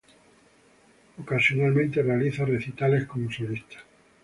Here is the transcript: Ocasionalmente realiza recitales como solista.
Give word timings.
Ocasionalmente 1.19 2.01
realiza 2.01 2.43
recitales 2.43 3.05
como 3.05 3.31
solista. 3.31 3.77